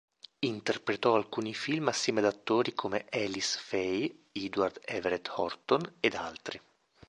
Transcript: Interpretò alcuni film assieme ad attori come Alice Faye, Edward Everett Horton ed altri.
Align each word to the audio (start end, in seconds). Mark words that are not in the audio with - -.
Interpretò 0.39 1.13
alcuni 1.13 1.53
film 1.53 1.89
assieme 1.89 2.21
ad 2.21 2.25
attori 2.25 2.73
come 2.73 3.05
Alice 3.11 3.59
Faye, 3.61 4.23
Edward 4.31 4.81
Everett 4.83 5.27
Horton 5.35 5.97
ed 5.99 6.15
altri. 6.15 6.59